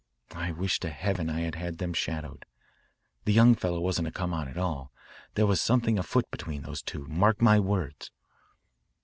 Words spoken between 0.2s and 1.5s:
I wish to heaven I